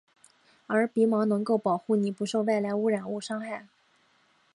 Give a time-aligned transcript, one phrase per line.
[0.65, 3.67] 而鼻毛能够保护你不受外来污染物伤害。